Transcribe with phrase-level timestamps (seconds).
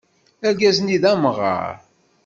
[0.47, 1.69] Argaz-nni d amɣaṛ.